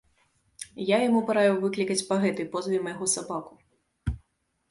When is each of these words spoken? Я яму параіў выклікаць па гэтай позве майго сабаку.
Я 0.83 0.97
яму 1.07 1.19
параіў 1.27 1.59
выклікаць 1.65 2.07
па 2.09 2.15
гэтай 2.23 2.47
позве 2.55 2.77
майго 2.87 3.05
сабаку. 3.15 3.53